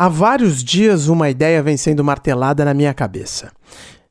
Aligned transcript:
Há 0.00 0.08
vários 0.08 0.62
dias 0.62 1.08
uma 1.08 1.28
ideia 1.28 1.60
vem 1.60 1.76
sendo 1.76 2.04
martelada 2.04 2.64
na 2.64 2.72
minha 2.72 2.94
cabeça. 2.94 3.50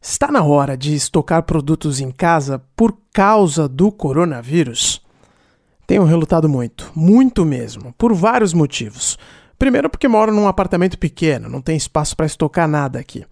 Está 0.02 0.30
na 0.30 0.44
hora 0.44 0.76
de 0.76 0.94
estocar 0.94 1.44
produtos 1.44 2.02
em 2.02 2.12
casa 2.12 2.62
por 2.76 2.98
causa 3.14 3.70
do 3.70 3.90
coronavírus? 3.90 5.02
Tenho 5.88 6.04
relutado 6.04 6.50
muito, 6.50 6.92
muito 6.94 7.46
mesmo, 7.46 7.96
por 7.98 8.14
vários 8.14 8.54
motivos. 8.54 9.18
Primeiro, 9.58 9.90
porque 9.90 10.10
moro 10.10 10.34
num 10.34 10.46
apartamento 10.46 11.00
pequeno, 11.00 11.48
não 11.48 11.62
tem 11.62 11.78
espaço 11.78 12.18
para 12.18 12.26
estocar 12.26 12.68
nada 12.68 13.00
aqui. 13.00 13.24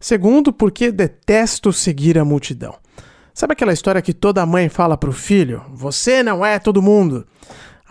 Segundo, 0.00 0.52
porque 0.52 0.90
detesto 0.90 1.72
seguir 1.72 2.18
a 2.18 2.24
multidão. 2.24 2.74
Sabe 3.32 3.52
aquela 3.52 3.72
história 3.72 4.02
que 4.02 4.12
toda 4.12 4.44
mãe 4.44 4.68
fala 4.68 4.98
para 4.98 5.10
o 5.10 5.12
filho? 5.12 5.62
Você 5.72 6.24
não 6.24 6.44
é 6.44 6.58
todo 6.58 6.82
mundo. 6.82 7.24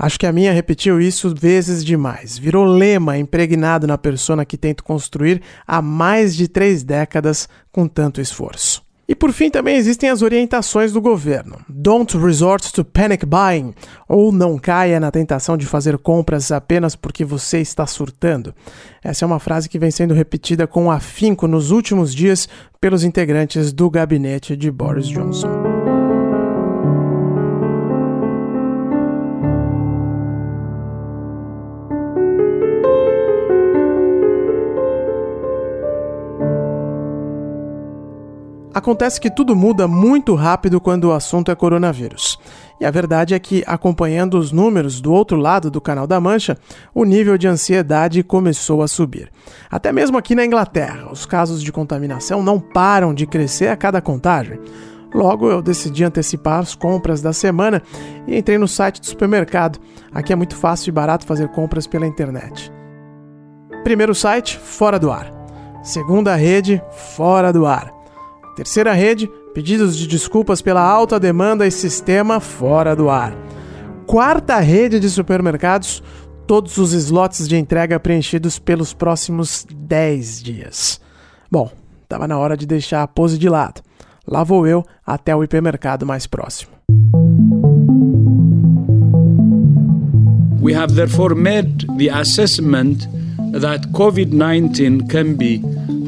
Acho 0.02 0.18
que 0.18 0.26
a 0.26 0.32
minha 0.32 0.54
repetiu 0.54 1.02
isso 1.02 1.36
vezes 1.36 1.84
demais. 1.84 2.38
Virou 2.38 2.64
lema 2.64 3.18
impregnado 3.18 3.86
na 3.86 3.98
persona 3.98 4.46
que 4.46 4.58
tento 4.58 4.82
construir 4.82 5.42
há 5.68 5.82
mais 5.82 6.34
de 6.34 6.48
três 6.48 6.84
décadas 6.84 7.50
com 7.70 7.86
tanto 7.86 8.22
esforço. 8.22 8.82
E 9.10 9.16
por 9.16 9.34
fim 9.34 9.50
também 9.50 9.76
existem 9.76 10.10
as 10.10 10.22
orientações 10.22 10.94
do 10.94 11.02
governo. 11.02 11.60
Don't 11.68 12.16
resort 12.16 12.72
to 12.72 12.86
panic 12.86 13.26
buying, 13.26 13.74
ou 14.08 14.32
não 14.32 14.58
caia 14.58 15.00
na 15.00 15.10
tentação 15.10 15.58
de 15.58 15.66
fazer 15.66 15.98
compras 15.98 16.52
apenas 16.52 16.96
porque 16.96 17.26
você 17.26 17.60
está 17.60 17.86
surtando. 17.86 18.54
Essa 19.04 19.26
é 19.26 19.28
uma 19.28 19.40
frase 19.40 19.68
que 19.68 19.80
vem 19.80 19.92
sendo 19.92 20.14
repetida 20.14 20.68
com 20.68 20.92
afinco 20.92 21.48
nos 21.48 21.72
últimos 21.72 22.14
dias 22.14 22.48
pelos 22.80 23.04
integrantes 23.04 23.74
do 23.74 23.90
gabinete 23.90 24.56
de 24.56 24.72
Boris 24.72 25.08
Johnson. 25.08 25.69
Acontece 38.74 39.20
que 39.20 39.32
tudo 39.32 39.56
muda 39.56 39.88
muito 39.88 40.36
rápido 40.36 40.80
quando 40.80 41.06
o 41.06 41.12
assunto 41.12 41.50
é 41.50 41.56
coronavírus. 41.56 42.38
E 42.80 42.86
a 42.86 42.92
verdade 42.92 43.34
é 43.34 43.40
que, 43.40 43.64
acompanhando 43.66 44.38
os 44.38 44.52
números 44.52 45.02
do 45.02 45.12
outro 45.12 45.38
lado 45.38 45.72
do 45.72 45.82
Canal 45.82 46.06
da 46.06 46.22
Mancha, 46.22 46.58
o 46.94 47.04
nível 47.04 47.38
de 47.38 47.48
ansiedade 47.48 48.24
começou 48.24 48.84
a 48.84 48.88
subir. 48.88 49.32
Até 49.70 49.92
mesmo 49.92 50.18
aqui 50.18 50.36
na 50.36 50.46
Inglaterra, 50.46 51.12
os 51.12 51.26
casos 51.26 51.64
de 51.64 51.72
contaminação 51.72 52.44
não 52.44 52.60
param 52.60 53.14
de 53.14 53.26
crescer 53.26 53.68
a 53.68 53.76
cada 53.76 54.02
contagem. 54.02 54.60
Logo, 55.14 55.50
eu 55.50 55.62
decidi 55.62 56.04
antecipar 56.04 56.60
as 56.60 56.76
compras 56.76 57.22
da 57.22 57.34
semana 57.34 57.82
e 58.28 58.38
entrei 58.38 58.60
no 58.60 58.68
site 58.68 59.02
do 59.02 59.08
supermercado. 59.08 59.80
Aqui 60.14 60.32
é 60.32 60.36
muito 60.36 60.56
fácil 60.56 60.90
e 60.90 60.94
barato 60.94 61.26
fazer 61.26 61.50
compras 61.50 61.88
pela 61.88 62.06
internet. 62.06 62.72
Primeiro 63.84 64.14
site, 64.14 64.58
fora 64.60 65.00
do 65.00 65.12
ar. 65.12 65.34
Segunda 65.82 66.36
rede, 66.36 66.82
fora 66.92 67.52
do 67.52 67.66
ar. 67.66 67.99
Terceira 68.60 68.92
rede, 68.92 69.32
pedidos 69.54 69.96
de 69.96 70.06
desculpas 70.06 70.62
pela 70.62 70.82
alta 70.82 71.18
demanda 71.18 71.66
e 71.66 71.72
sistema 71.72 72.42
fora 72.42 72.94
do 72.94 73.10
ar. 73.10 73.34
Quarta 74.06 74.60
rede 74.60 75.00
de 75.00 75.10
supermercados, 75.10 76.04
todos 76.46 76.78
os 76.78 76.92
slots 76.92 77.48
de 77.48 77.56
entrega 77.56 77.98
preenchidos 78.02 78.60
pelos 78.60 78.94
próximos 78.94 79.66
10 79.74 80.44
dias. 80.44 81.00
Bom, 81.50 81.72
estava 82.04 82.28
na 82.28 82.38
hora 82.38 82.58
de 82.58 82.66
deixar 82.66 83.02
a 83.02 83.08
pose 83.08 83.38
de 83.38 83.48
lado. 83.48 83.82
Lá 84.28 84.44
vou 84.44 84.68
eu 84.68 84.84
até 85.08 85.34
o 85.34 85.42
hipermercado 85.42 86.06
mais 86.06 86.28
próximo. 86.28 86.72
We 90.62 90.76
have 90.76 90.94
therefore 90.96 91.34
made 91.34 91.88
the 91.98 92.10
assessment 92.10 93.08
that 93.54 93.88
COVID-19 93.94 95.10
can 95.10 95.36
be 95.36 95.62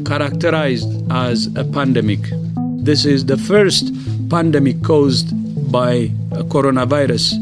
characterized 0.04 0.90
as 1.08 1.48
a 1.56 1.64
pandemic. 1.64 2.41
This 2.82 3.04
is 3.04 3.24
the 3.24 3.36
first 3.36 3.92
pandemic 4.28 4.82
caused 4.82 5.32
by 5.70 6.10
coronavirus. 6.48 7.38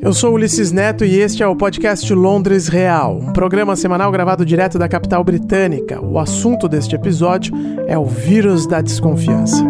Eu 0.00 0.12
sou 0.12 0.34
Ulisses 0.34 0.70
Neto 0.70 1.04
e 1.04 1.16
este 1.16 1.42
é 1.42 1.46
o 1.48 1.56
podcast 1.56 2.14
Londres 2.14 2.68
Real, 2.68 3.18
um 3.18 3.32
programa 3.32 3.74
semanal 3.74 4.12
gravado 4.12 4.46
direto 4.46 4.78
da 4.78 4.88
capital 4.88 5.24
britânica. 5.24 6.00
O 6.00 6.16
assunto 6.16 6.68
deste 6.68 6.94
episódio 6.94 7.52
é 7.88 7.98
o 7.98 8.04
vírus 8.04 8.68
da 8.68 8.80
desconfiança. 8.80 9.64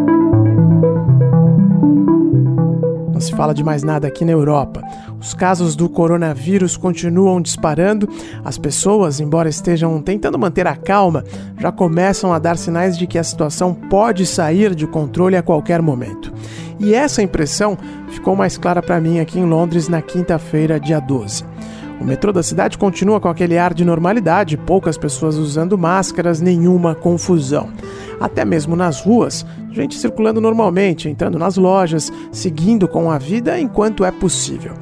Não 3.11 3.19
se 3.19 3.33
fala 3.33 3.55
de 3.55 3.65
mais 3.65 3.83
nada 3.83 4.07
aqui 4.07 4.27
na 4.27 4.33
Europa. 4.33 4.83
Os 5.21 5.35
casos 5.35 5.75
do 5.75 5.89
coronavírus 5.89 6.77
continuam 6.77 7.41
disparando. 7.41 8.09
As 8.45 8.57
pessoas, 8.57 9.19
embora 9.21 9.49
estejam 9.49 10.01
tentando 10.01 10.39
manter 10.39 10.67
a 10.67 10.77
calma, 10.77 11.25
já 11.59 11.73
começam 11.73 12.33
a 12.33 12.39
dar 12.39 12.57
sinais 12.57 12.97
de 12.97 13.07
que 13.07 13.19
a 13.19 13.25
situação 13.25 13.75
pode 13.75 14.25
sair 14.25 14.75
de 14.75 14.87
controle 14.87 15.37
a 15.37 15.43
qualquer 15.43 15.83
momento. 15.83 16.33
E 16.79 16.95
essa 16.95 17.23
impressão 17.23 17.77
ficou 18.09 18.37
mais 18.37 18.57
clara 18.57 18.81
para 18.81 19.01
mim 19.01 19.19
aqui 19.19 19.39
em 19.39 19.45
Londres 19.45 19.89
na 19.89 20.01
quinta-feira, 20.01 20.79
dia 20.79 21.01
12. 21.01 21.45
O 22.01 22.05
metrô 22.05 22.33
da 22.33 22.43
cidade 22.43 22.79
continua 22.79 23.21
com 23.21 23.29
aquele 23.29 23.59
ar 23.59 23.75
de 23.75 23.85
normalidade, 23.85 24.57
poucas 24.57 24.97
pessoas 24.97 25.37
usando 25.37 25.77
máscaras, 25.77 26.41
nenhuma 26.41 26.95
confusão. 26.95 27.71
Até 28.21 28.45
mesmo 28.45 28.77
nas 28.77 29.01
ruas, 29.01 29.45
gente 29.73 29.97
circulando 29.97 30.41
normalmente, 30.41 31.09
entrando 31.09 31.39
nas 31.39 31.57
lojas, 31.57 32.13
seguindo 32.31 32.87
com 32.87 33.11
a 33.11 33.19
vida 33.19 33.59
enquanto 33.59 34.05
é 34.05 34.13
possível. 34.13 34.75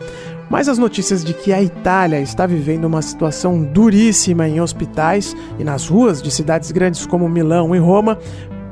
Mas 0.51 0.69
as 0.69 0.79
notícias 0.79 1.25
de 1.25 1.35
que 1.35 1.53
a 1.53 1.63
Itália 1.63 2.21
está 2.21 2.47
vivendo 2.47 2.85
uma 2.85 3.03
situação 3.03 3.63
duríssima 3.63 4.47
em 4.47 4.61
hospitais 4.61 5.35
e 5.59 5.65
nas 5.65 5.89
ruas 5.89 6.23
de 6.23 6.31
cidades 6.31 6.71
grandes 6.71 7.05
como 7.07 7.29
Milão 7.29 7.75
e 7.75 7.79
Roma 7.79 8.19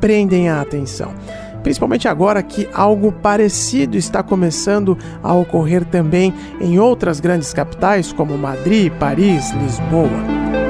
prendem 0.00 0.48
a 0.48 0.60
atenção 0.60 1.12
principalmente 1.64 2.06
agora 2.06 2.42
que 2.42 2.68
algo 2.72 3.10
parecido 3.10 3.96
está 3.96 4.22
começando 4.22 4.96
a 5.22 5.34
ocorrer 5.34 5.84
também 5.84 6.32
em 6.60 6.78
outras 6.78 7.18
grandes 7.18 7.52
capitais 7.52 8.12
como 8.12 8.38
Madrid, 8.38 8.92
Paris, 8.92 9.50
Lisboa. 9.50 10.63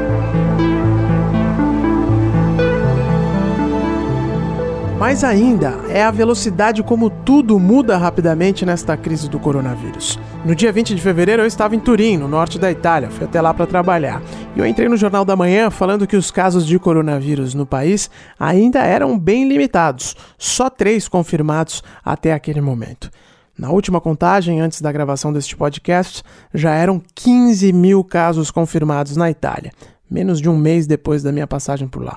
Mais 5.04 5.22
ainda 5.22 5.84
é 5.90 6.02
a 6.02 6.10
velocidade 6.10 6.82
como 6.82 7.10
tudo 7.10 7.60
muda 7.60 7.94
rapidamente 7.98 8.64
nesta 8.64 8.96
crise 8.96 9.28
do 9.28 9.38
coronavírus. 9.38 10.18
No 10.46 10.54
dia 10.54 10.72
20 10.72 10.94
de 10.94 11.02
fevereiro 11.02 11.42
eu 11.42 11.46
estava 11.46 11.76
em 11.76 11.78
Turim, 11.78 12.16
no 12.16 12.26
norte 12.26 12.58
da 12.58 12.70
Itália, 12.70 13.10
fui 13.10 13.26
até 13.26 13.38
lá 13.38 13.52
para 13.52 13.66
trabalhar. 13.66 14.22
E 14.56 14.58
eu 14.58 14.64
entrei 14.64 14.88
no 14.88 14.96
Jornal 14.96 15.22
da 15.22 15.36
Manhã 15.36 15.68
falando 15.68 16.06
que 16.06 16.16
os 16.16 16.30
casos 16.30 16.66
de 16.66 16.78
coronavírus 16.78 17.52
no 17.52 17.66
país 17.66 18.08
ainda 18.40 18.82
eram 18.82 19.18
bem 19.18 19.46
limitados, 19.46 20.16
só 20.38 20.70
três 20.70 21.06
confirmados 21.06 21.82
até 22.02 22.32
aquele 22.32 22.62
momento. 22.62 23.10
Na 23.58 23.68
última 23.68 24.00
contagem, 24.00 24.62
antes 24.62 24.80
da 24.80 24.90
gravação 24.90 25.34
deste 25.34 25.54
podcast, 25.54 26.22
já 26.54 26.72
eram 26.72 27.02
15 27.14 27.74
mil 27.74 28.02
casos 28.02 28.50
confirmados 28.50 29.18
na 29.18 29.30
Itália, 29.30 29.70
menos 30.10 30.40
de 30.40 30.48
um 30.48 30.56
mês 30.56 30.86
depois 30.86 31.22
da 31.22 31.30
minha 31.30 31.46
passagem 31.46 31.86
por 31.86 32.02
lá. 32.02 32.16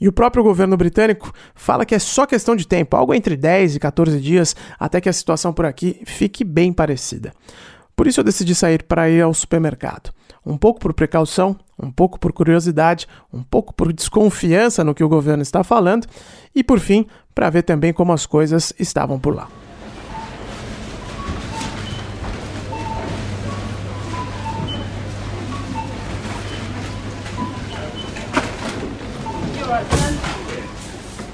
E 0.00 0.08
o 0.08 0.12
próprio 0.12 0.42
governo 0.42 0.76
britânico 0.76 1.32
fala 1.54 1.84
que 1.84 1.94
é 1.94 1.98
só 1.98 2.26
questão 2.26 2.54
de 2.54 2.66
tempo, 2.66 2.96
algo 2.96 3.14
entre 3.14 3.36
10 3.36 3.76
e 3.76 3.80
14 3.80 4.20
dias, 4.20 4.54
até 4.78 5.00
que 5.00 5.08
a 5.08 5.12
situação 5.12 5.52
por 5.52 5.64
aqui 5.64 6.00
fique 6.04 6.44
bem 6.44 6.72
parecida. 6.72 7.32
Por 7.94 8.06
isso 8.06 8.20
eu 8.20 8.24
decidi 8.24 8.54
sair 8.54 8.82
para 8.82 9.08
ir 9.08 9.22
ao 9.22 9.32
supermercado. 9.32 10.10
Um 10.44 10.56
pouco 10.56 10.78
por 10.78 10.92
precaução, 10.92 11.56
um 11.82 11.90
pouco 11.90 12.20
por 12.20 12.32
curiosidade, 12.32 13.06
um 13.32 13.42
pouco 13.42 13.74
por 13.74 13.92
desconfiança 13.92 14.84
no 14.84 14.94
que 14.94 15.02
o 15.02 15.08
governo 15.08 15.42
está 15.42 15.64
falando 15.64 16.06
e, 16.54 16.62
por 16.62 16.78
fim, 16.78 17.06
para 17.34 17.50
ver 17.50 17.62
também 17.62 17.92
como 17.92 18.12
as 18.12 18.26
coisas 18.26 18.72
estavam 18.78 19.18
por 19.18 19.34
lá. 19.34 19.48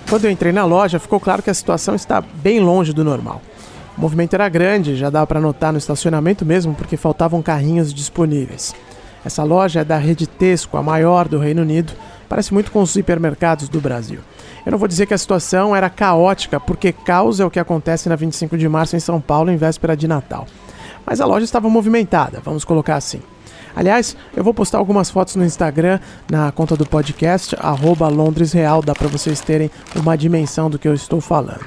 Quando 0.08 0.26
eu 0.26 0.30
entrei 0.30 0.52
na 0.52 0.64
loja, 0.64 0.98
ficou 0.98 1.18
claro 1.18 1.42
que 1.42 1.50
a 1.50 1.54
situação 1.54 1.94
está 1.94 2.20
bem 2.20 2.60
longe 2.60 2.92
do 2.92 3.02
normal. 3.02 3.40
O 3.96 4.00
movimento 4.00 4.34
era 4.34 4.48
grande, 4.48 4.96
já 4.96 5.10
dava 5.10 5.26
para 5.26 5.40
notar 5.40 5.72
no 5.72 5.78
estacionamento 5.78 6.44
mesmo, 6.44 6.74
porque 6.74 6.96
faltavam 6.96 7.42
carrinhos 7.42 7.92
disponíveis. 7.94 8.74
Essa 9.24 9.44
loja 9.44 9.80
é 9.80 9.84
da 9.84 9.96
rede 9.96 10.26
Tesco, 10.26 10.76
a 10.76 10.82
maior 10.82 11.28
do 11.28 11.38
Reino 11.38 11.62
Unido, 11.62 11.92
parece 12.28 12.52
muito 12.52 12.72
com 12.72 12.82
os 12.82 12.96
hipermercados 12.96 13.68
do 13.68 13.80
Brasil. 13.80 14.20
Eu 14.64 14.72
não 14.72 14.78
vou 14.78 14.88
dizer 14.88 15.06
que 15.06 15.14
a 15.14 15.18
situação 15.18 15.74
era 15.74 15.90
caótica, 15.90 16.58
porque 16.58 16.92
caos 16.92 17.40
é 17.40 17.44
o 17.44 17.50
que 17.50 17.60
acontece 17.60 18.08
na 18.08 18.16
25 18.16 18.56
de 18.56 18.68
março 18.68 18.96
em 18.96 19.00
São 19.00 19.20
Paulo 19.20 19.50
em 19.50 19.56
véspera 19.56 19.96
de 19.96 20.08
Natal. 20.08 20.46
Mas 21.06 21.20
a 21.20 21.26
loja 21.26 21.44
estava 21.44 21.68
movimentada, 21.68 22.40
vamos 22.44 22.64
colocar 22.64 22.96
assim. 22.96 23.20
Aliás, 23.74 24.16
eu 24.36 24.44
vou 24.44 24.52
postar 24.52 24.78
algumas 24.78 25.10
fotos 25.10 25.36
no 25.36 25.44
Instagram, 25.44 25.98
na 26.30 26.52
conta 26.52 26.76
do 26.76 26.86
podcast, 26.86 27.56
LondresReal, 28.12 28.82
dá 28.82 28.94
para 28.94 29.08
vocês 29.08 29.40
terem 29.40 29.70
uma 29.96 30.16
dimensão 30.16 30.68
do 30.68 30.78
que 30.78 30.86
eu 30.86 30.94
estou 30.94 31.20
falando. 31.20 31.66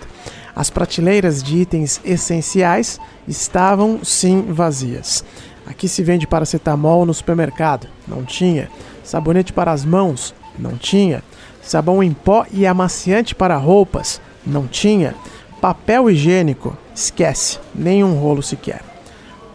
As 0.55 0.69
prateleiras 0.69 1.43
de 1.43 1.57
itens 1.57 1.99
essenciais 2.05 2.99
estavam 3.27 3.99
sim 4.03 4.45
vazias. 4.47 5.23
Aqui 5.65 5.87
se 5.87 6.03
vende 6.03 6.27
paracetamol 6.27 7.05
no 7.05 7.13
supermercado, 7.13 7.87
não 8.07 8.23
tinha. 8.23 8.69
Sabonete 9.03 9.51
para 9.51 9.71
as 9.71 9.83
mãos, 9.83 10.33
não 10.57 10.77
tinha. 10.77 11.23
Sabão 11.61 12.03
em 12.03 12.13
pó 12.13 12.45
e 12.51 12.65
amaciante 12.65 13.33
para 13.33 13.57
roupas, 13.57 14.21
não 14.45 14.67
tinha. 14.67 15.15
Papel 15.59 16.09
higiênico, 16.09 16.77
esquece, 16.93 17.59
nenhum 17.73 18.13
rolo 18.13 18.43
sequer. 18.43 18.94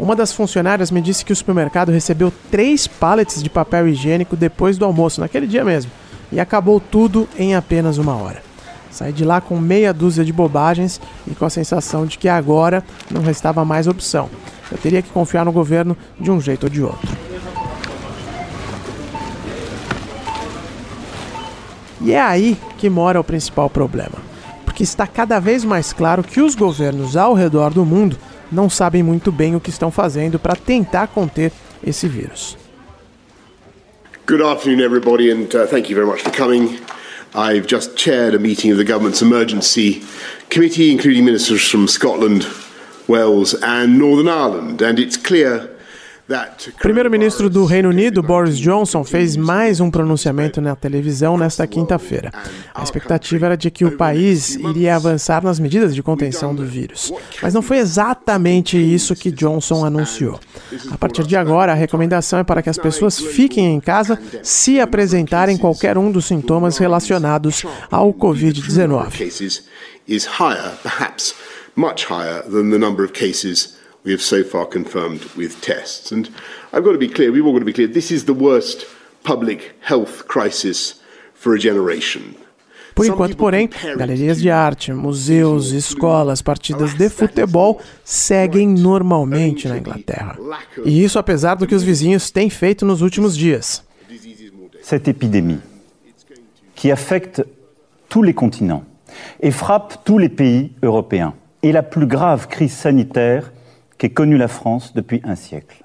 Uma 0.00 0.16
das 0.16 0.32
funcionárias 0.32 0.90
me 0.90 1.02
disse 1.02 1.22
que 1.22 1.32
o 1.32 1.36
supermercado 1.36 1.92
recebeu 1.92 2.32
três 2.50 2.86
pallets 2.86 3.42
de 3.42 3.50
papel 3.50 3.86
higiênico 3.86 4.34
depois 4.34 4.78
do 4.78 4.86
almoço, 4.86 5.20
naquele 5.20 5.46
dia 5.46 5.62
mesmo, 5.62 5.92
e 6.32 6.40
acabou 6.40 6.80
tudo 6.80 7.28
em 7.38 7.54
apenas 7.54 7.98
uma 7.98 8.16
hora. 8.16 8.42
Saí 8.90 9.12
de 9.12 9.26
lá 9.26 9.42
com 9.42 9.60
meia 9.60 9.92
dúzia 9.92 10.24
de 10.24 10.32
bobagens 10.32 10.98
e 11.26 11.34
com 11.34 11.44
a 11.44 11.50
sensação 11.50 12.06
de 12.06 12.16
que 12.16 12.30
agora 12.30 12.82
não 13.10 13.20
restava 13.20 13.62
mais 13.62 13.86
opção. 13.86 14.30
Eu 14.72 14.78
teria 14.78 15.02
que 15.02 15.10
confiar 15.10 15.44
no 15.44 15.52
governo 15.52 15.94
de 16.18 16.30
um 16.30 16.40
jeito 16.40 16.64
ou 16.64 16.70
de 16.70 16.82
outro. 16.82 17.10
E 22.00 22.14
é 22.14 22.22
aí 22.22 22.56
que 22.78 22.88
mora 22.88 23.20
o 23.20 23.24
principal 23.24 23.68
problema. 23.68 24.16
Porque 24.64 24.82
está 24.82 25.06
cada 25.06 25.38
vez 25.38 25.62
mais 25.62 25.92
claro 25.92 26.22
que 26.22 26.40
os 26.40 26.54
governos 26.54 27.18
ao 27.18 27.34
redor 27.34 27.74
do 27.74 27.84
mundo 27.84 28.16
não 28.50 28.68
sabem 28.68 29.02
muito 29.02 29.30
bem 29.30 29.54
o 29.54 29.60
que 29.60 29.70
estão 29.70 29.90
fazendo 29.90 30.38
para 30.38 30.56
tentar 30.56 31.08
conter 31.08 31.52
esse 31.84 32.08
vírus. 32.08 32.56
Good 34.26 34.42
afternoon, 34.42 34.80
everybody, 34.84 35.30
and 35.30 35.48
uh, 35.54 35.66
thank 35.66 35.90
you 35.90 35.96
very 35.96 36.06
much 36.06 36.22
for 36.22 36.30
coming. 36.30 36.78
I've 37.34 37.66
just 37.66 37.96
chaired 37.96 38.34
a 38.34 38.38
meeting 38.38 38.72
of 38.72 38.78
the 38.78 38.84
government's 38.84 39.22
emergency 39.22 40.02
committee, 40.50 40.92
including 40.92 41.24
ministers 41.24 41.68
from 41.68 41.88
Scotland, 41.88 42.46
Wales, 43.08 43.54
and 43.62 43.98
Northern 43.98 44.28
Ireland, 44.28 44.82
and 44.82 44.98
it's 44.98 45.16
clear 45.16 45.68
primeiro-ministro 46.80 47.50
do 47.50 47.64
Reino 47.64 47.88
Unido, 47.88 48.22
Boris 48.22 48.56
Johnson, 48.56 49.02
fez 49.02 49.36
mais 49.36 49.80
um 49.80 49.90
pronunciamento 49.90 50.60
na 50.60 50.76
televisão 50.76 51.36
nesta 51.36 51.66
quinta-feira. 51.66 52.30
A 52.72 52.84
expectativa 52.84 53.46
era 53.46 53.56
de 53.56 53.68
que 53.68 53.84
o 53.84 53.96
país 53.96 54.54
iria 54.54 54.94
avançar 54.94 55.42
nas 55.42 55.58
medidas 55.58 55.92
de 55.92 56.02
contenção 56.04 56.54
do 56.54 56.64
vírus. 56.64 57.12
Mas 57.42 57.52
não 57.52 57.62
foi 57.62 57.78
exatamente 57.78 58.78
isso 58.78 59.16
que 59.16 59.32
Johnson 59.32 59.84
anunciou. 59.84 60.38
A 60.90 60.96
partir 60.96 61.26
de 61.26 61.36
agora, 61.36 61.72
a 61.72 61.74
recomendação 61.74 62.38
é 62.38 62.44
para 62.44 62.62
que 62.62 62.70
as 62.70 62.78
pessoas 62.78 63.18
fiquem 63.18 63.74
em 63.74 63.80
casa 63.80 64.16
se 64.42 64.78
apresentarem 64.78 65.56
qualquer 65.56 65.98
um 65.98 66.12
dos 66.12 66.26
sintomas 66.26 66.78
relacionados 66.78 67.64
ao 67.90 68.14
Covid-19. 68.14 69.10
We 74.04 74.12
have 74.12 74.22
so 74.22 74.42
far 74.42 74.66
confirmed 74.66 75.24
with 75.36 75.60
tests. 75.60 76.12
And 76.12 76.28
I've 76.72 76.84
got 76.84 76.92
to 76.92 76.98
be 76.98 77.08
clear, 77.08 77.32
we've 77.32 77.44
all 77.44 77.52
got 77.52 77.60
to 77.60 77.64
be 77.64 77.72
clear, 77.72 77.88
this 77.88 78.10
is 78.10 78.24
the 78.24 78.34
worst 78.34 78.86
public 79.24 79.76
health 79.80 80.26
crisis 80.26 81.00
for 81.34 81.54
a 81.54 81.58
generation. 81.58 82.36
Por 82.94 83.06
enquanto, 83.06 83.36
porém, 83.36 83.68
galerias 83.96 84.40
de 84.40 84.50
arte, 84.50 84.92
museus, 84.92 85.72
escolas, 85.72 86.42
partidas 86.42 86.92
de 86.92 87.08
futebol 87.08 87.80
seguem 88.04 88.68
normalmente 88.68 89.68
na 89.68 89.78
Inglaterra. 89.78 90.36
E 90.84 91.02
isso 91.02 91.18
apesar 91.18 91.54
do 91.54 91.66
que 91.66 91.74
os 91.74 91.82
vizinhos 91.82 92.30
têm 92.30 92.50
feito 92.50 92.84
nos 92.84 93.00
últimos 93.00 93.36
dias. 93.36 93.82
Cette 94.82 95.08
épidémie, 95.08 95.60
qui 96.74 96.90
affecte 96.90 97.44
tous 98.08 98.22
les 98.22 98.34
continents 98.34 98.84
et 99.40 99.52
frappe 99.52 100.04
tous 100.04 100.18
les 100.18 100.28
pays 100.28 100.72
européens, 100.82 101.34
est 101.62 101.72
la 101.72 101.82
plus 101.82 102.06
grave 102.06 102.48
crise 102.48 102.72
sanitaire 102.72 103.52
qu'ait 104.00 104.08
connu 104.08 104.38
la 104.38 104.48
France 104.48 104.94
depuis 104.94 105.20
un 105.24 105.36
siècle. 105.36 105.84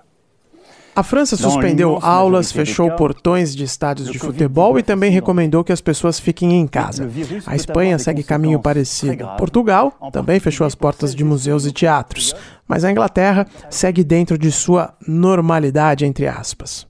A 0.95 1.03
França 1.03 1.35
suspendeu 1.35 1.99
aulas, 2.01 2.53
fechou 2.53 2.89
portões 2.91 3.53
de 3.53 3.65
estádios 3.65 4.09
de 4.09 4.17
futebol 4.17 4.79
e 4.79 4.83
também 4.83 5.11
recomendou 5.11 5.61
que 5.61 5.73
as 5.73 5.81
pessoas 5.81 6.17
fiquem 6.17 6.53
em 6.53 6.65
casa. 6.65 7.11
A 7.45 7.53
Espanha 7.53 7.99
segue 7.99 8.23
caminho 8.23 8.61
parecido. 8.61 9.27
Portugal 9.37 9.91
também 10.13 10.39
fechou 10.39 10.65
as 10.65 10.73
portas 10.73 11.13
de 11.13 11.25
museus 11.25 11.65
e 11.65 11.73
teatros. 11.73 12.33
Mas 12.65 12.85
a 12.85 12.91
Inglaterra 12.91 13.45
segue 13.69 14.05
dentro 14.05 14.37
de 14.37 14.49
sua 14.49 14.95
normalidade, 15.05 16.05
entre 16.05 16.27
aspas. 16.27 16.87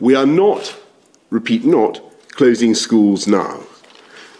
We 0.00 0.16
are 0.16 0.26
not, 0.26 0.74
repeat 1.30 1.68
not, 1.68 2.02
closing 2.34 2.74
schools 2.74 3.26
now. 3.26 3.60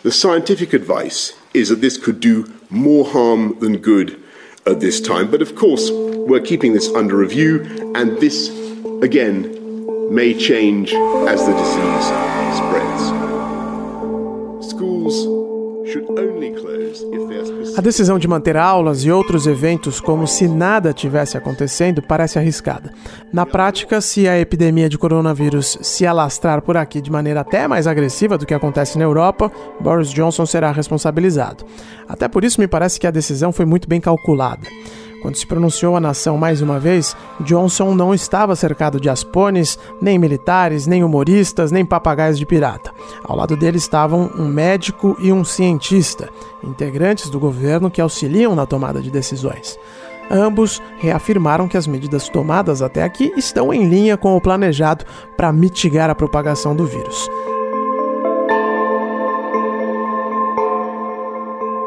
The 0.02 0.10
scientific 0.10 0.74
advice 0.74 1.34
is 1.52 1.68
that 1.68 1.82
this 1.82 1.98
could 1.98 2.26
do 2.26 2.46
more 2.70 3.06
harm 3.06 3.54
than 3.60 3.76
good 3.76 4.23
at 4.66 4.80
this 4.80 5.00
time. 5.00 5.30
But 5.30 5.42
of 5.42 5.54
course, 5.54 5.90
we're 5.90 6.40
keeping 6.40 6.72
this 6.72 6.88
under 6.94 7.16
review, 7.16 7.92
and 7.94 8.18
this, 8.18 8.48
again, 9.02 9.50
may 10.14 10.34
change 10.34 10.92
as 10.92 11.44
the 11.46 11.52
disease 11.52 12.06
spreads. 12.56 13.02
Schools 14.68 15.43
A 17.76 17.80
decisão 17.80 18.18
de 18.18 18.26
manter 18.26 18.56
aulas 18.56 19.04
e 19.04 19.10
outros 19.10 19.46
eventos 19.46 20.00
como 20.00 20.26
se 20.26 20.48
nada 20.48 20.92
tivesse 20.92 21.36
acontecendo 21.36 22.02
parece 22.02 22.38
arriscada. 22.38 22.92
Na 23.32 23.44
prática, 23.44 24.00
se 24.00 24.28
a 24.28 24.38
epidemia 24.38 24.88
de 24.88 24.96
coronavírus 24.96 25.78
se 25.82 26.06
alastrar 26.06 26.62
por 26.62 26.76
aqui 26.76 27.00
de 27.00 27.10
maneira 27.10 27.40
até 27.40 27.68
mais 27.68 27.86
agressiva 27.86 28.38
do 28.38 28.46
que 28.46 28.54
acontece 28.54 28.96
na 28.96 29.04
Europa, 29.04 29.50
Boris 29.80 30.10
Johnson 30.10 30.46
será 30.46 30.72
responsabilizado. 30.72 31.64
Até 32.08 32.28
por 32.28 32.44
isso, 32.44 32.60
me 32.60 32.68
parece 32.68 32.98
que 32.98 33.06
a 33.06 33.10
decisão 33.10 33.52
foi 33.52 33.64
muito 33.64 33.88
bem 33.88 34.00
calculada. 34.00 34.66
Quando 35.24 35.36
se 35.36 35.46
pronunciou 35.46 35.96
a 35.96 36.00
nação 36.00 36.36
mais 36.36 36.60
uma 36.60 36.78
vez, 36.78 37.16
Johnson 37.40 37.94
não 37.94 38.12
estava 38.12 38.54
cercado 38.54 39.00
de 39.00 39.08
aspones, 39.08 39.78
nem 39.98 40.18
militares, 40.18 40.86
nem 40.86 41.02
humoristas, 41.02 41.72
nem 41.72 41.82
papagaios 41.82 42.38
de 42.38 42.44
pirata. 42.44 42.92
Ao 43.24 43.34
lado 43.34 43.56
dele 43.56 43.78
estavam 43.78 44.30
um 44.36 44.46
médico 44.46 45.16
e 45.18 45.32
um 45.32 45.42
cientista, 45.42 46.28
integrantes 46.62 47.30
do 47.30 47.40
governo 47.40 47.90
que 47.90 48.02
auxiliam 48.02 48.54
na 48.54 48.66
tomada 48.66 49.00
de 49.00 49.10
decisões. 49.10 49.78
Ambos 50.30 50.82
reafirmaram 50.98 51.68
que 51.68 51.78
as 51.78 51.86
medidas 51.86 52.28
tomadas 52.28 52.82
até 52.82 53.02
aqui 53.02 53.32
estão 53.34 53.72
em 53.72 53.88
linha 53.88 54.18
com 54.18 54.36
o 54.36 54.40
planejado 54.42 55.06
para 55.38 55.50
mitigar 55.50 56.10
a 56.10 56.14
propagação 56.14 56.76
do 56.76 56.84
vírus. 56.84 57.30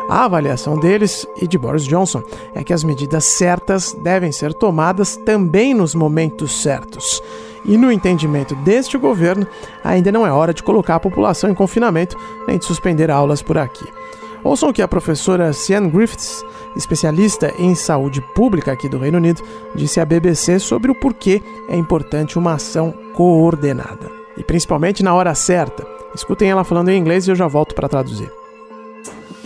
A 0.10 0.24
avaliação 0.24 0.80
deles 0.80 1.28
e 1.42 1.46
de 1.46 1.58
Boris 1.58 1.84
Johnson 1.84 2.24
é 2.56 2.64
que 2.64 2.72
as 2.72 2.84
medidas 2.84 3.26
certas 3.26 3.94
devem 4.02 4.32
ser 4.32 4.54
tomadas 4.54 5.18
também 5.18 5.74
nos 5.74 5.94
momentos 5.94 6.62
certos. 6.62 7.22
E 7.66 7.78
no 7.78 7.92
entendimento 7.92 8.56
deste 8.56 8.98
governo, 8.98 9.46
ainda 9.84 10.10
não 10.10 10.26
é 10.26 10.32
hora 10.32 10.54
de 10.54 10.64
colocar 10.64 10.96
a 10.96 11.00
população 11.00 11.50
em 11.50 11.54
confinamento 11.54 12.18
nem 12.48 12.58
de 12.58 12.64
suspender 12.64 13.12
aulas 13.12 13.42
por 13.42 13.58
aqui. 13.58 13.86
Ouçam 14.44 14.70
o 14.70 14.74
que 14.74 14.82
a 14.82 14.88
professora 14.88 15.52
Sian 15.52 15.90
Griffiths, 15.90 16.42
especialista 16.78 17.54
em 17.60 17.76
saúde 17.76 18.22
pública 18.34 18.72
aqui 18.72 18.88
do 18.88 19.00
Reino 19.00 19.18
Unido, 19.18 19.44
disse 19.76 20.00
à 20.00 20.06
BBC 20.06 20.60
sobre 20.60 20.90
o 20.90 20.96
porquê 20.96 21.42
é 21.68 21.76
importante 21.76 22.40
uma 22.40 22.54
ação 22.54 22.94
coordenada. 23.14 24.10
E 24.38 24.44
principalmente 24.44 25.04
na 25.04 25.14
hora 25.14 25.36
certa. 25.36 25.86
Escutem 26.16 26.50
ela 26.50 26.64
falando 26.64 26.90
em 26.90 26.98
inglês 26.98 27.28
e 27.28 27.32
eu 27.32 27.36
já 27.36 27.48
volto 27.48 27.76
para 27.76 27.90
traduzir. 27.90 28.32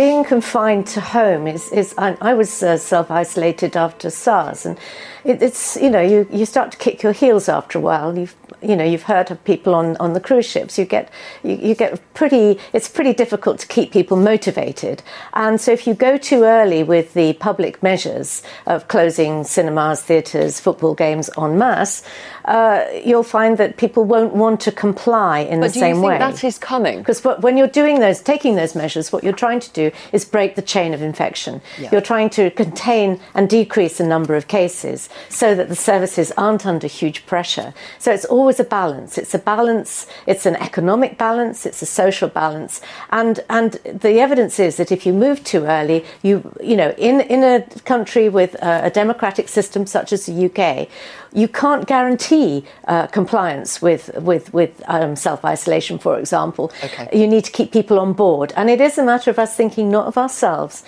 Being 0.02 0.24
confined 0.24 0.88
to 0.88 1.00
home 1.00 1.46
is, 1.46 1.72
is 1.72 1.94
I, 1.96 2.18
I 2.22 2.34
was 2.34 2.64
uh, 2.64 2.76
self 2.78 3.12
isolated 3.12 3.78
after 3.78 4.10
SARS, 4.10 4.66
and 4.66 4.80
it, 5.24 5.42
it's 5.42 5.76
you 5.78 5.90
know 5.90 6.02
you, 6.02 6.28
you 6.32 6.46
start 6.46 6.72
to 6.72 6.78
kick 6.78 7.04
your 7.04 7.14
heels 7.14 7.50
after 7.50 7.78
a 7.78 7.82
while. 7.82 8.18
You've 8.18 8.36
you 8.62 8.76
know 8.76 8.84
you've 8.84 9.04
heard 9.04 9.32
of 9.32 9.44
people 9.44 9.76
on, 9.76 9.98
on 9.98 10.14
the 10.14 10.20
cruise 10.20 10.46
ships. 10.46 10.78
You 10.78 10.86
get 10.86 11.10
you, 11.44 11.56
you 11.56 11.76
get 11.76 12.02
pretty. 12.14 12.60
It's 12.74 12.88
pretty 12.88 13.14
difficult 13.14 13.60
to 13.60 13.68
keep 13.68 13.92
people 13.92 14.18
motivated, 14.18 15.04
and 15.34 15.60
so 15.60 15.72
if 15.72 15.88
you 15.88 15.94
go 15.94 16.18
too 16.18 16.44
early 16.44 16.84
with 16.84 17.14
the 17.14 17.34
public 17.34 17.82
measures 17.82 18.44
of 18.66 18.88
closing 18.88 19.44
cinemas, 19.44 20.02
theatres, 20.02 20.60
football 20.60 20.94
games 20.94 21.30
en 21.38 21.58
masse, 21.58 22.04
uh, 22.46 22.86
you'll 23.04 23.24
find 23.24 23.58
that 23.58 23.78
people 23.78 24.04
won't 24.04 24.34
want 24.34 24.60
to 24.62 24.72
comply 24.72 25.40
in 25.40 25.60
but 25.60 25.74
the 25.74 25.80
same 25.80 26.02
way. 26.02 26.18
that 26.18 26.44
is 26.44 26.58
coming? 26.58 27.00
Because 27.00 27.24
when 27.24 27.58
you're 27.58 27.68
doing 27.68 28.00
those, 28.00 28.22
taking 28.22 28.56
those 28.56 28.76
measures, 28.76 29.12
what 29.12 29.24
you're 29.24 29.34
trying 29.34 29.60
to 29.60 29.72
do 29.72 29.92
is 30.12 30.26
break 30.26 30.56
the 30.56 30.62
chain 30.62 30.94
of 30.94 31.02
infection. 31.02 31.62
Yeah. 31.80 31.90
You're 31.92 32.02
trying 32.02 32.30
to 32.32 32.50
contain 32.52 33.20
and 33.34 33.50
decrease 33.50 33.98
the 33.98 34.06
number 34.06 34.36
of 34.36 34.48
cases. 34.48 35.10
So 35.30 35.56
that 35.56 35.70
the 35.70 35.76
services 35.76 36.32
aren't 36.38 36.66
under 36.66 36.88
huge 36.88 37.26
pressure. 37.26 37.74
So 38.00 38.12
it's 38.12 38.26
always 38.26 38.60
a 38.60 38.64
balance. 38.64 39.18
It's 39.18 39.34
a 39.34 39.40
balance, 39.40 40.08
it's 40.28 40.46
an 40.46 40.56
economic 40.58 41.18
balance, 41.18 41.66
it's 41.66 41.82
a 41.82 41.86
social 41.86 42.30
balance. 42.30 42.82
And, 43.10 43.40
and 43.50 43.74
the 43.86 44.20
evidence 44.20 44.60
is 44.60 44.78
that 44.78 44.92
if 44.92 45.06
you 45.06 45.14
move 45.14 45.44
too 45.44 45.66
early, 45.66 46.06
you, 46.22 46.54
you 46.62 46.76
know, 46.76 46.92
in, 46.98 47.22
in 47.22 47.44
a 47.44 47.62
country 47.86 48.30
with 48.30 48.56
a, 48.56 48.86
a 48.86 48.90
democratic 48.90 49.48
system 49.48 49.86
such 49.86 50.14
as 50.14 50.26
the 50.26 50.46
UK, 50.46 50.88
you 51.34 51.48
can't 51.48 51.88
guarantee 51.88 52.66
uh, 52.88 53.08
compliance 53.08 53.82
with 53.82 54.12
with 54.16 54.54
with 54.54 54.82
um, 54.88 55.16
self 55.16 55.46
isolation, 55.46 55.98
for 55.98 56.20
example. 56.20 56.72
Okay. 56.84 57.08
You 57.14 57.28
need 57.28 57.46
to 57.46 57.52
keep 57.52 57.72
people 57.72 58.00
on 58.00 58.14
board, 58.14 58.54
and 58.56 58.70
it 58.70 58.82
is 58.82 58.98
a 58.98 59.04
matter 59.04 59.32
of 59.32 59.40
us 59.40 59.56
thinking 59.56 59.90
not 59.90 60.08
of 60.08 60.18
ourselves, 60.18 60.84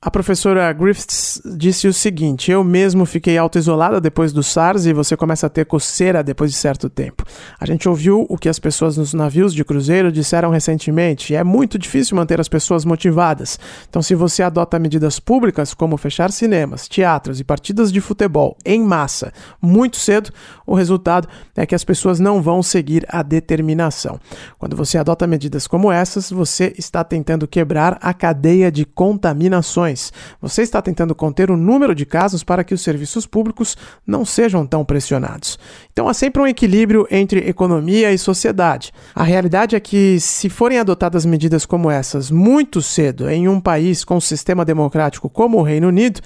A 0.00 0.10
professora 0.10 0.72
Griffiths 0.72 1.42
disse 1.44 1.86
o 1.86 1.92
seguinte: 1.92 2.50
Eu 2.50 2.64
mesmo 2.64 3.04
fiquei 3.04 3.36
auto-isolada 3.36 4.00
depois 4.00 4.32
do 4.32 4.42
SARS 4.42 4.86
e 4.86 4.94
você 4.94 5.14
começa 5.14 5.46
a 5.46 5.50
ter 5.50 5.66
coceira 5.66 6.22
depois 6.22 6.50
de 6.50 6.56
certo 6.56 6.88
tempo. 6.88 7.22
A 7.60 7.66
gente 7.66 7.86
ouviu 7.86 8.24
o 8.30 8.38
que 8.38 8.48
as 8.48 8.58
pessoas 8.58 8.96
nos 8.96 9.12
navios 9.12 9.52
de 9.52 9.62
cruzeiro 9.62 10.10
disseram 10.10 10.48
recentemente. 10.48 11.34
É 11.34 11.44
muito 11.44 11.78
difícil 11.78 12.16
manter 12.16 12.40
as 12.40 12.48
pessoas 12.48 12.86
motivadas. 12.86 13.58
Então, 13.86 14.00
se 14.00 14.14
você 14.14 14.42
adota 14.42 14.78
medidas 14.78 15.20
públicas 15.20 15.74
como 15.74 15.98
fechar 15.98 16.32
cinemas, 16.32 16.88
teatros 16.88 17.40
e 17.40 17.44
partidas 17.44 17.92
de 17.92 18.00
futebol 18.00 18.56
em 18.64 18.82
massa 18.82 19.34
muito 19.60 19.98
cedo, 19.98 20.30
o 20.66 20.74
resultado 20.74 21.28
é 21.54 21.66
que 21.66 21.74
as 21.74 21.84
pessoas 21.84 22.18
não 22.18 22.40
vão 22.40 22.62
seguir 22.62 23.04
a 23.08 23.22
determinação. 23.22 24.18
Quando 24.58 24.76
você 24.76 24.96
adota 24.96 25.26
medidas 25.26 25.66
como 25.66 25.92
essas, 25.92 26.30
você 26.30 26.53
está 26.76 27.02
tentando 27.02 27.48
quebrar 27.48 27.98
a 28.00 28.14
cadeia 28.14 28.70
de 28.70 28.84
contaminações. 28.84 30.12
Você 30.40 30.62
está 30.62 30.80
tentando 30.80 31.14
conter 31.14 31.50
o 31.50 31.56
número 31.56 31.94
de 31.94 32.06
casos 32.06 32.44
para 32.44 32.62
que 32.62 32.74
os 32.74 32.82
serviços 32.82 33.26
públicos 33.26 33.76
não 34.06 34.24
sejam 34.24 34.66
tão 34.66 34.84
pressionados. 34.84 35.58
Então 35.92 36.08
há 36.08 36.14
sempre 36.14 36.40
um 36.40 36.46
equilíbrio 36.46 37.06
entre 37.10 37.48
economia 37.48 38.12
e 38.12 38.18
sociedade. 38.18 38.92
A 39.14 39.24
realidade 39.24 39.74
é 39.74 39.80
que, 39.80 40.18
se 40.20 40.48
forem 40.48 40.78
adotadas 40.78 41.26
medidas 41.26 41.66
como 41.66 41.90
essas 41.90 42.30
muito 42.30 42.80
cedo 42.80 43.28
em 43.28 43.48
um 43.48 43.60
país 43.60 44.04
com 44.04 44.16
um 44.16 44.20
sistema 44.20 44.64
democrático 44.64 45.28
como 45.28 45.58
o 45.58 45.62
Reino 45.62 45.88
Unido, 45.88 46.20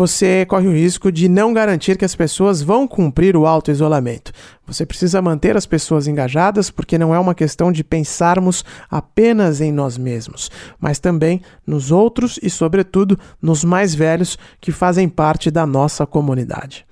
você 0.00 0.46
corre 0.46 0.66
o 0.66 0.72
risco 0.72 1.12
de 1.12 1.28
não 1.28 1.52
garantir 1.52 1.98
que 1.98 2.06
as 2.06 2.14
pessoas 2.14 2.62
vão 2.62 2.88
cumprir 2.88 3.36
o 3.36 3.46
auto-isolamento. 3.46 4.32
Você 4.66 4.86
precisa 4.86 5.20
manter 5.20 5.58
as 5.58 5.66
pessoas 5.66 6.06
engajadas 6.06 6.70
porque 6.70 6.96
não 6.96 7.14
é 7.14 7.18
uma 7.18 7.34
questão 7.34 7.70
de 7.70 7.84
pensarmos 7.84 8.64
apenas 8.90 9.60
em 9.60 9.70
nós 9.70 9.98
mesmos, 9.98 10.50
mas 10.80 10.98
também 10.98 11.42
nos 11.66 11.92
outros 11.92 12.40
e, 12.42 12.48
sobretudo, 12.48 13.18
nos 13.42 13.62
mais 13.62 13.94
velhos 13.94 14.38
que 14.58 14.72
fazem 14.72 15.06
parte 15.06 15.50
da 15.50 15.66
nossa 15.66 16.06
comunidade. 16.06 16.86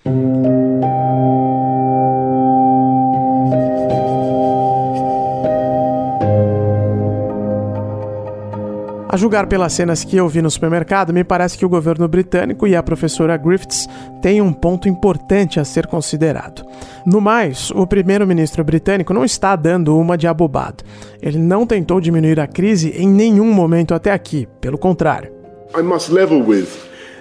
Julgar 9.18 9.46
pelas 9.46 9.72
cenas 9.75 10.04
que 10.04 10.16
eu 10.16 10.28
vi 10.28 10.40
no 10.40 10.50
supermercado, 10.50 11.12
me 11.12 11.22
parece 11.22 11.58
que 11.58 11.66
o 11.66 11.68
governo 11.68 12.08
britânico 12.08 12.66
e 12.66 12.75
a 12.75 12.82
professora 12.82 13.37
Griffiths 13.37 13.87
têm 14.22 14.40
um 14.40 14.52
ponto 14.52 14.88
importante 14.88 15.60
a 15.60 15.64
ser 15.64 15.87
considerado. 15.87 16.64
No 17.04 17.20
mais, 17.20 17.70
o 17.72 17.87
primeiro-ministro 17.87 18.64
britânico 18.64 19.12
não 19.12 19.25
está 19.25 19.54
dando 19.56 19.98
uma 19.98 20.16
de 20.16 20.26
abobado. 20.26 20.84
Ele 21.20 21.38
não 21.38 21.66
tentou 21.66 22.00
diminuir 22.00 22.40
a 22.40 22.46
crise 22.46 22.90
em 22.96 23.08
nenhum 23.08 23.52
momento 23.52 23.92
até 23.92 24.12
aqui, 24.12 24.48
pelo 24.60 24.78
contrário. 24.78 25.30
I 25.78 25.82
must 25.82 26.10
level 26.10 26.42
with 26.42 26.68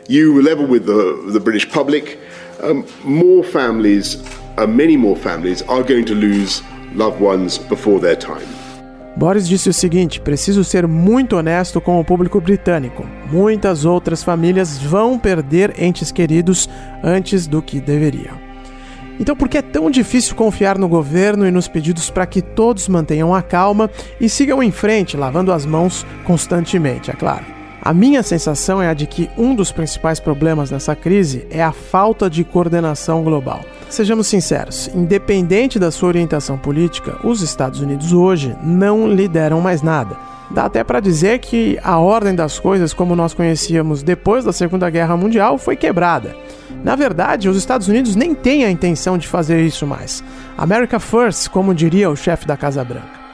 you, 0.08 0.42
level 0.42 0.70
with 0.70 0.82
the, 0.86 1.34
the 1.34 1.40
British 1.40 1.68
public. 1.68 2.18
Um, 2.64 2.86
more 3.04 3.44
families, 3.44 4.22
uh, 4.58 4.66
many 4.66 4.96
more 4.96 5.20
families, 5.20 5.64
are 5.68 5.84
going 5.84 6.06
to 6.06 6.14
lose 6.14 6.64
loved 6.96 7.22
ones 7.22 7.58
before 7.58 8.00
their 8.00 8.16
time. 8.16 8.67
Boris 9.18 9.48
disse 9.48 9.68
o 9.68 9.74
seguinte: 9.74 10.22
preciso 10.22 10.64
ser 10.64 10.88
muito 10.88 11.36
honesto 11.36 11.82
com 11.82 12.00
o 12.00 12.06
público 12.06 12.40
britânico. 12.40 13.04
Muitas 13.32 13.84
outras 13.84 14.24
famílias 14.24 14.78
vão 14.78 15.18
perder 15.18 15.82
entes 15.82 16.12
queridos 16.12 16.70
antes 17.04 17.48
do 17.48 17.62
que 17.62 17.80
deveriam. 17.80 18.38
Então, 19.20 19.36
por 19.36 19.50
que 19.50 19.58
é 19.58 19.64
tão 19.64 19.90
difícil 19.90 20.36
confiar 20.36 20.78
no 20.78 20.88
governo 20.88 21.48
e 21.48 21.52
nos 21.52 21.68
pedidos 21.68 22.12
para 22.12 22.28
que 22.28 22.40
todos 22.40 22.88
mantenham 22.88 23.34
a 23.34 23.42
calma 23.42 23.90
e 24.22 24.30
sigam 24.30 24.62
em 24.62 24.70
frente, 24.70 25.18
lavando 25.18 25.52
as 25.52 25.66
mãos 25.66 26.06
constantemente, 26.24 27.10
é 27.10 27.14
claro? 27.16 27.57
A 27.88 27.94
minha 27.94 28.22
sensação 28.22 28.82
é 28.82 28.90
a 28.90 28.94
de 28.94 29.08
que 29.08 29.30
um 29.38 29.56
dos 29.56 29.72
principais 29.72 30.20
problemas 30.20 30.70
nessa 30.70 30.94
crise 30.94 31.48
é 31.50 31.64
a 31.64 31.72
falta 31.72 32.30
de 32.30 32.44
coordenação 32.44 33.24
global. 33.24 33.62
Sejamos 33.90 34.28
sinceros, 34.28 34.90
independente 34.94 35.80
da 35.80 35.90
sua 35.90 36.10
orientação 36.10 36.58
política, 36.58 37.18
os 37.26 37.42
Estados 37.42 37.80
Unidos 37.80 38.12
hoje 38.12 38.54
não 38.62 39.08
lideram 39.08 39.62
mais 39.62 39.82
nada. 39.82 40.18
Dá 40.52 40.66
até 40.66 40.84
para 40.84 41.00
dizer 41.00 41.40
que 41.40 41.80
a 41.82 41.98
ordem 41.98 42.36
das 42.36 42.60
coisas, 42.60 42.92
como 42.92 43.16
nós 43.16 43.34
conhecíamos 43.34 44.04
depois 44.04 44.44
da 44.44 44.52
Segunda 44.52 44.90
Guerra 44.90 45.16
Mundial, 45.16 45.58
foi 45.58 45.78
quebrada. 45.78 46.36
Na 46.84 46.94
verdade, 46.94 47.48
os 47.48 47.56
Estados 47.56 47.88
Unidos 47.88 48.18
nem 48.18 48.36
têm 48.36 48.66
a 48.66 48.70
intenção 48.70 49.18
de 49.18 49.30
fazer 49.30 49.62
isso 49.62 49.88
mais. 49.88 50.22
America 50.58 51.00
First, 51.00 51.48
como 51.52 51.74
diria 51.74 52.10
o 52.10 52.18
chefe 52.18 52.46
da 52.46 52.58
Casa 52.58 52.84
Branca. 52.84 53.27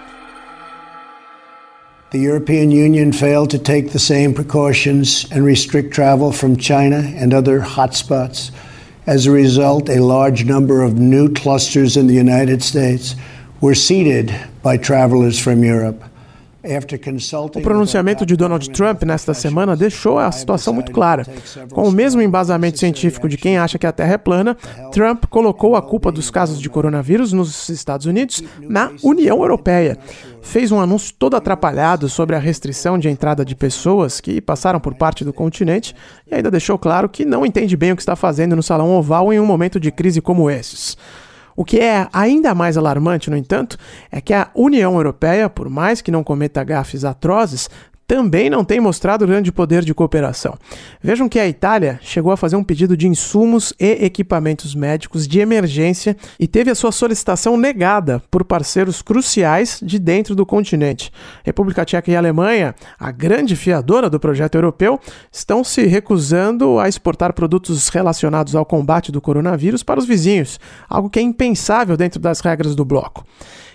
The 2.14 2.20
European 2.20 2.70
Union 2.70 3.12
failed 3.12 3.50
to 3.50 3.58
take 3.58 3.90
the 3.90 3.98
same 3.98 4.36
precautions 4.36 5.26
and 5.32 5.44
restrict 5.44 5.92
travel 5.96 6.32
from 6.32 6.58
China 6.58 6.98
and 6.98 7.34
other 7.34 7.60
hotspots. 7.60 8.52
As 9.08 9.26
a 9.26 9.32
result, 9.32 9.90
a 9.90 10.00
large 10.00 10.46
number 10.46 10.84
of 10.84 11.00
new 11.00 11.34
clusters 11.34 11.98
in 11.98 12.06
the 12.06 12.14
United 12.14 12.62
States 12.62 13.16
were 13.62 13.74
seeded 13.74 14.32
by 14.62 14.78
travelers 14.78 15.40
from 15.40 15.64
Europe. 15.64 16.04
O 17.60 17.62
pronunciamento 17.62 18.26
de 18.26 18.38
Donald 18.38 18.70
Trump 18.70 19.04
nesta 19.04 19.34
semana 19.34 19.76
deixou 19.76 20.18
a 20.18 20.32
situação 20.32 20.74
muito 20.74 20.94
clara. 20.94 21.26
Com 21.72 21.90
o 21.90 21.92
mesmo 21.92 22.22
embasamento 22.22 22.80
científico 22.80 23.28
de 23.28 23.36
quem 23.36 23.58
acha 23.58 23.78
que 23.78 23.86
a 23.86 23.92
Terra 23.92 24.14
é 24.14 24.18
plana, 24.18 24.56
Trump 24.92 25.26
colocou 25.26 25.76
a 25.76 25.82
culpa 25.82 26.10
dos 26.10 26.32
casos 26.32 26.62
de 26.62 26.70
coronavírus 26.70 27.34
nos 27.34 27.68
Estados 27.68 28.06
Unidos 28.06 28.42
na 28.62 28.92
União 29.04 29.40
Europeia. 29.40 29.98
Fez 30.42 30.72
um 30.72 30.80
anúncio 30.80 31.14
todo 31.20 31.36
atrapalhado 31.36 32.08
sobre 32.08 32.36
a 32.36 32.40
restrição 32.40 32.98
de 32.98 33.10
entrada 33.10 33.44
de 33.44 33.56
pessoas 33.56 34.22
que 34.22 34.40
passaram 34.40 34.80
por 34.80 34.96
parte 34.96 35.26
do 35.26 35.34
continente 35.34 35.94
e 36.30 36.34
ainda 36.34 36.50
deixou 36.50 36.78
claro 36.78 37.10
que 37.10 37.26
não 37.26 37.46
entende 37.46 37.76
bem 37.76 37.92
o 37.92 37.96
que 37.96 38.02
está 38.02 38.16
fazendo 38.16 38.56
no 38.56 38.64
Salão 38.64 38.92
Oval 38.92 39.34
em 39.34 39.40
um 39.40 39.46
momento 39.46 39.80
de 39.80 39.92
crise 39.92 40.22
como 40.22 40.50
esses. 40.50 40.98
O 41.56 41.64
que 41.64 41.80
é 41.80 42.08
ainda 42.12 42.56
mais 42.56 42.78
alarmante, 42.78 43.30
no 43.30 43.38
entanto, 43.38 43.78
é 44.12 44.20
que 44.20 44.34
a 44.34 44.50
União 44.56 44.96
Europeia, 44.96 45.50
por 45.50 45.70
mais 45.70 46.02
que 46.02 46.12
não 46.12 46.24
cometa 46.24 46.64
gafes 46.64 47.06
atrozes, 47.06 47.70
também 48.14 48.48
não 48.48 48.64
tem 48.64 48.80
mostrado 48.80 49.26
grande 49.26 49.52
poder 49.52 49.84
de 49.84 49.92
cooperação. 49.92 50.56
Vejam 51.02 51.28
que 51.28 51.40
a 51.40 51.48
Itália 51.48 52.00
chegou 52.04 52.32
a 52.32 52.38
fazer 52.38 52.56
um 52.56 52.64
pedido 52.64 52.96
de 52.96 53.08
insumos 53.08 53.74
e 53.80 54.06
equipamentos 54.06 54.76
médicos 54.76 55.28
de 55.28 55.40
emergência 55.40 56.16
e 56.40 56.48
teve 56.48 56.70
a 56.70 56.76
sua 56.76 56.92
solicitação 56.92 57.58
negada 57.58 58.22
por 58.30 58.44
parceiros 58.44 59.02
cruciais 59.02 59.80
de 59.82 59.98
dentro 59.98 60.36
do 60.36 60.46
continente. 60.46 61.12
República 61.44 61.84
Tcheca 61.84 62.12
e 62.12 62.16
Alemanha, 62.16 62.76
a 63.00 63.10
grande 63.10 63.56
fiadora 63.56 64.12
do 64.12 64.20
projeto 64.20 64.54
europeu, 64.54 65.00
estão 65.32 65.64
se 65.64 65.84
recusando 65.88 66.78
a 66.78 66.88
exportar 66.88 67.34
produtos 67.34 67.90
relacionados 67.90 68.56
ao 68.56 68.64
combate 68.64 69.12
do 69.12 69.20
coronavírus 69.20 69.82
para 69.82 70.00
os 70.00 70.06
vizinhos, 70.06 70.60
algo 70.88 71.10
que 71.10 71.18
é 71.18 71.24
impensável 71.24 71.98
dentro 71.98 72.20
das 72.20 72.42
regras 72.42 72.76
do 72.76 72.86
bloco. 72.86 73.26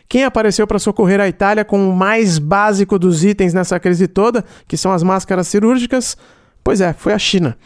Quem 0.08 0.24
apareceu 0.24 0.66
para 0.66 0.78
socorrer 0.78 1.20
a 1.20 1.28
Itália 1.28 1.64
com 1.64 1.88
o 1.88 1.94
mais 1.94 2.38
básico 2.38 2.98
dos 2.98 3.24
itens 3.24 3.52
nessa 3.52 3.78
crise 3.78 4.08
toda, 4.08 4.44
que 4.66 4.76
são 4.76 4.90
as 4.90 5.02
máscaras 5.02 5.48
cirúrgicas? 5.48 6.16
Pois 6.64 6.80
é, 6.80 6.92
foi 6.92 7.12
a 7.12 7.18
China. 7.18 7.56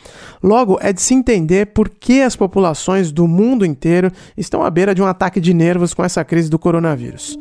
Logo, 0.42 0.78
é 0.80 0.92
de 0.92 1.00
se 1.00 1.14
entender 1.14 1.66
por 1.66 1.88
que 1.88 2.20
as 2.20 2.34
populações 2.34 3.12
do 3.12 3.28
mundo 3.28 3.64
inteiro 3.64 4.10
estão 4.36 4.64
à 4.64 4.70
beira 4.70 4.94
de 4.94 5.00
um 5.00 5.06
ataque 5.06 5.40
de 5.40 5.54
nervos 5.54 5.94
com 5.94 6.04
essa 6.04 6.24
crise 6.24 6.50
do 6.50 6.58
coronavírus. 6.58 7.38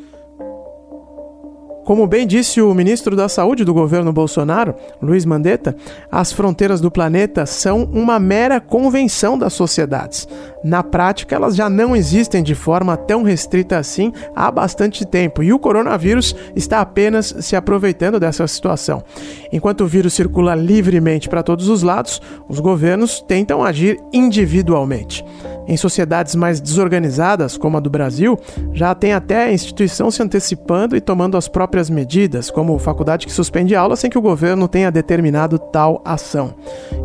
Como 1.84 2.06
bem 2.06 2.28
disse 2.28 2.62
o 2.62 2.74
ministro 2.76 3.16
da 3.16 3.28
Saúde 3.28 3.66
do 3.66 3.74
governo 3.74 4.14
Bolsonaro, 4.14 4.76
Luiz 5.02 5.26
Mandetta, 5.26 5.76
as 6.12 6.32
fronteiras 6.32 6.80
do 6.80 6.92
planeta 6.92 7.46
são 7.46 7.86
uma 7.92 8.20
mera 8.20 8.60
convenção 8.62 9.38
das 9.38 9.54
sociedades. 9.54 10.28
Na 10.64 10.84
prática, 10.84 11.36
elas 11.36 11.56
já 11.56 11.70
não 11.70 11.96
existem 11.96 12.44
de 12.44 12.54
forma 12.54 12.96
tão 12.96 13.24
restrita 13.24 13.78
assim 13.78 14.14
há 14.36 14.52
bastante 14.52 15.06
tempo 15.06 15.42
e 15.42 15.52
o 15.52 15.58
coronavírus 15.58 16.36
está 16.56 16.82
apenas 16.82 17.36
se 17.40 17.56
aproveitando 17.56 18.20
dessa 18.20 18.48
situação. 18.48 19.04
Enquanto 19.52 19.82
o 19.82 19.88
vírus 19.88 20.14
circula 20.14 20.54
livremente 20.54 21.28
para 21.28 21.42
todos 21.42 21.68
os 21.68 21.82
lados, 21.82 22.22
os 22.48 22.60
governos 22.60 23.22
tentam 23.22 23.64
agir 23.64 24.00
individualmente. 24.14 25.26
Em 25.72 25.78
sociedades 25.78 26.36
mais 26.36 26.60
desorganizadas, 26.60 27.58
como 27.58 27.78
a 27.78 27.80
do 27.80 27.90
Brasil, 27.90 28.38
já 28.74 28.94
tem 28.94 29.14
até 29.14 29.46
a 29.46 29.54
instituição 29.54 30.12
se 30.12 30.22
antecipando 30.22 30.98
e 30.98 31.00
tomando 31.00 31.38
as 31.38 31.48
próprias 31.48 31.90
medidas, 31.90 32.52
como 32.52 32.78
faculdade 32.78 33.26
que 33.26 33.32
suspende 33.32 33.74
aula 33.74 33.96
sem 33.96 34.10
que 34.10 34.18
o 34.18 34.22
governo 34.22 34.68
tenha 34.68 34.92
determinado 34.92 35.58
tal 35.58 36.02
ação. 36.04 36.54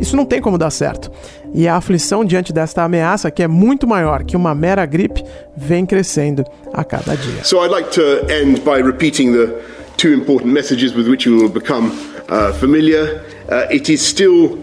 Isso 0.01 0.17
não 0.17 0.25
tem 0.25 0.41
como 0.41 0.57
dar 0.57 0.69
certo. 0.69 1.09
E 1.53 1.65
a 1.65 1.77
aflição 1.77 2.25
diante 2.25 2.51
desta 2.51 2.83
ameaça, 2.83 3.31
que 3.31 3.41
é 3.41 3.47
muito 3.47 3.87
maior 3.87 4.25
que 4.25 4.35
uma 4.35 4.53
mera 4.53 4.85
gripe, 4.85 5.23
vem 5.55 5.85
crescendo 5.85 6.43
a 6.73 6.83
cada 6.83 7.15
dia. 7.15 7.45
So 7.45 7.63
I'd 7.63 7.71
like 7.71 7.91
to 7.91 8.29
end 8.29 8.59
by 8.65 8.81
repeating 8.83 9.31
the 9.31 9.47
two 9.95 10.11
important 10.11 10.51
messages 10.51 10.93
with 10.93 11.07
which 11.07 11.25
you 11.25 11.37
will 11.37 11.49
become 11.49 11.89
uh, 12.27 12.51
familiar. 12.59 13.23
Uh, 13.49 13.73
it 13.73 13.89
is 13.89 14.05
still 14.05 14.59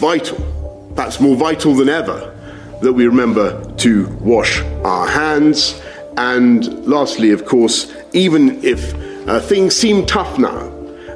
vital 0.00 0.38
perhaps 0.98 1.20
more 1.20 1.36
vital 1.36 1.76
than 1.76 1.88
ever, 1.88 2.34
that 2.80 2.92
we 2.92 3.06
remember 3.06 3.64
to 3.76 4.08
wash 4.20 4.60
our 4.84 5.06
hands. 5.06 5.80
And 6.16 6.86
lastly, 6.86 7.30
of 7.30 7.44
course, 7.44 7.92
even 8.12 8.62
if 8.64 8.94
uh, 9.28 9.40
things 9.40 9.74
seem 9.74 10.06
tough 10.06 10.38
now, 10.38 10.74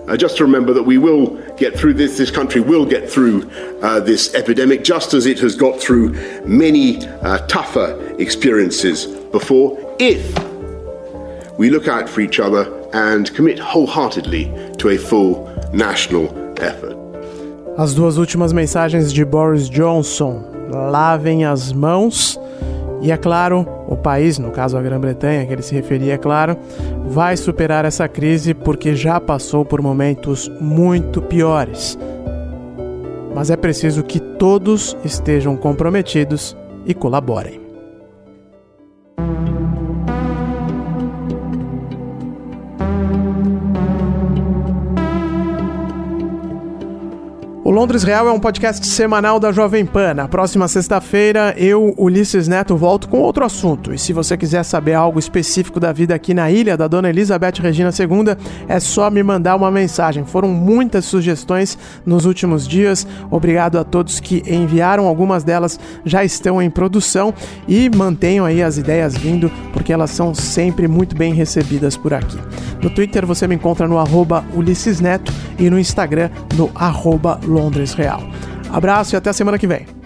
uh, 0.08 0.16
just 0.16 0.36
to 0.36 0.44
remember 0.44 0.72
that 0.72 0.82
we 0.82 0.98
will 0.98 1.36
get 1.56 1.78
through 1.78 1.94
this, 1.94 2.18
this 2.18 2.30
country 2.30 2.60
will 2.60 2.84
get 2.84 3.08
through 3.08 3.48
uh, 3.82 4.00
this 4.00 4.34
epidemic, 4.34 4.84
just 4.84 5.14
as 5.14 5.26
it 5.26 5.38
has 5.38 5.54
got 5.54 5.80
through 5.80 6.10
many 6.44 7.06
uh, 7.06 7.38
tougher 7.46 8.14
experiences 8.18 9.06
before, 9.06 9.78
if 9.98 10.36
we 11.58 11.70
look 11.70 11.86
out 11.86 12.08
for 12.08 12.20
each 12.20 12.40
other 12.40 12.66
and 12.92 13.32
commit 13.34 13.58
wholeheartedly 13.58 14.52
to 14.78 14.90
a 14.90 14.98
full 14.98 15.48
national 15.72 16.26
effort. 16.60 16.96
As 17.78 17.94
duas 17.94 18.18
últimas 18.18 18.52
mensagens 18.52 19.12
de 19.12 19.24
Boris 19.24 19.68
Johnson: 19.68 20.51
lavem 20.72 21.44
as 21.44 21.72
mãos. 21.72 22.40
E 23.00 23.10
é 23.10 23.16
claro, 23.16 23.66
o 23.88 23.96
país, 23.96 24.38
no 24.38 24.50
caso 24.50 24.76
a 24.76 24.82
Grã-Bretanha, 24.82 25.44
que 25.44 25.52
ele 25.52 25.62
se 25.62 25.74
referia, 25.74 26.14
é 26.14 26.18
claro, 26.18 26.56
vai 27.06 27.36
superar 27.36 27.84
essa 27.84 28.08
crise 28.08 28.54
porque 28.54 28.94
já 28.94 29.20
passou 29.20 29.64
por 29.64 29.82
momentos 29.82 30.48
muito 30.60 31.20
piores. 31.20 31.98
Mas 33.34 33.50
é 33.50 33.56
preciso 33.56 34.02
que 34.02 34.20
todos 34.20 34.96
estejam 35.04 35.56
comprometidos 35.56 36.56
e 36.86 36.94
colaborem. 36.94 37.61
Londres 47.72 48.02
Real 48.02 48.28
é 48.28 48.30
um 48.30 48.38
podcast 48.38 48.86
semanal 48.86 49.40
da 49.40 49.50
Jovem 49.50 49.86
Pan. 49.86 50.12
Na 50.12 50.28
próxima 50.28 50.68
sexta-feira, 50.68 51.54
eu, 51.56 51.94
Ulisses 51.96 52.46
Neto, 52.46 52.76
volto 52.76 53.08
com 53.08 53.18
outro 53.20 53.46
assunto. 53.46 53.94
E 53.94 53.98
se 53.98 54.12
você 54.12 54.36
quiser 54.36 54.62
saber 54.62 54.92
algo 54.92 55.18
específico 55.18 55.80
da 55.80 55.90
vida 55.90 56.14
aqui 56.14 56.34
na 56.34 56.50
ilha 56.50 56.76
da 56.76 56.86
Dona 56.86 57.08
Elizabeth 57.08 57.62
Regina 57.62 57.88
II, 57.88 58.36
é 58.68 58.78
só 58.78 59.10
me 59.10 59.22
mandar 59.22 59.56
uma 59.56 59.70
mensagem. 59.70 60.22
Foram 60.22 60.50
muitas 60.50 61.06
sugestões 61.06 61.78
nos 62.04 62.26
últimos 62.26 62.68
dias. 62.68 63.06
Obrigado 63.30 63.78
a 63.78 63.84
todos 63.84 64.20
que 64.20 64.42
enviaram. 64.46 65.06
Algumas 65.06 65.42
delas 65.42 65.80
já 66.04 66.22
estão 66.22 66.60
em 66.60 66.68
produção 66.68 67.32
e 67.66 67.88
mantenham 67.88 68.44
aí 68.44 68.62
as 68.62 68.76
ideias 68.76 69.16
vindo, 69.16 69.50
porque 69.72 69.94
elas 69.94 70.10
são 70.10 70.34
sempre 70.34 70.86
muito 70.86 71.16
bem 71.16 71.32
recebidas 71.32 71.96
por 71.96 72.12
aqui. 72.12 72.36
No 72.82 72.90
Twitter 72.90 73.24
você 73.24 73.46
me 73.46 73.54
encontra 73.54 73.88
no 73.88 73.96
arroba 73.96 74.44
Ulisses 74.52 75.00
Neto 75.00 75.32
e 75.58 75.70
no 75.70 75.78
Instagram 75.78 76.28
no 76.56 76.68
arroba 76.74 77.40
Londres 77.62 77.94
Real. 77.94 78.20
Abraço 78.72 79.14
e 79.14 79.16
até 79.16 79.30
a 79.30 79.32
semana 79.32 79.58
que 79.58 79.66
vem. 79.66 80.01